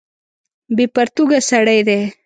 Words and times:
بې 0.75 0.85
پرتوګه 0.95 1.39
سړی 1.49 1.79
دی. 1.87 1.99